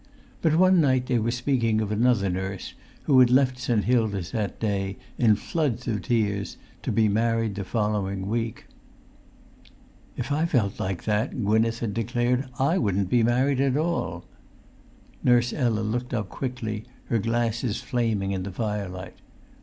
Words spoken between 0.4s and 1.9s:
But one night they were speaking